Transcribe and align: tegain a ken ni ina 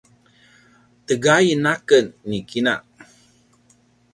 tegain 1.05 1.65
a 1.71 1.73
ken 1.87 2.05
ni 2.27 2.39
ina 2.59 2.75